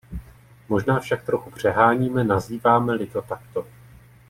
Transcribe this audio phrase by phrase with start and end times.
[0.69, 3.67] Možná však trochu přeháníme, nazýváme-li to takto.